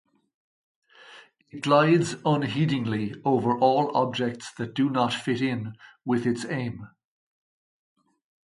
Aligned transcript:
It 1.51 1.61
glides 1.61 2.15
unheedingly 2.25 3.21
over 3.23 3.55
all 3.59 3.95
objects 3.95 4.51
that 4.55 4.73
do 4.73 4.89
not 4.89 5.13
fit 5.13 5.43
in 5.43 5.75
with 6.05 6.25
its 6.25 6.43
aim. 6.43 6.87